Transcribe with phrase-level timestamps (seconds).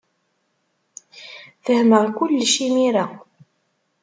[1.65, 3.05] Fehmeɣ kullec imir-a.